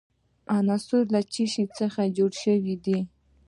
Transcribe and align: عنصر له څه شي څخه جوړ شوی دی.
عنصر 0.55 1.01
له 1.13 1.21
څه 1.31 1.43
شي 1.53 1.63
څخه 1.79 2.01
جوړ 2.17 2.31
شوی 2.43 2.75
دی. 2.85 2.99